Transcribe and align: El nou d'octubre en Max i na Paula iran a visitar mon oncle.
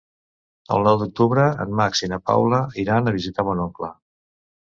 El 0.75 0.85
nou 0.87 0.95
d'octubre 1.01 1.43
en 1.65 1.75
Max 1.81 2.01
i 2.07 2.09
na 2.13 2.19
Paula 2.31 2.63
iran 2.87 3.11
a 3.11 3.15
visitar 3.19 3.45
mon 3.51 3.65
oncle. 3.69 3.91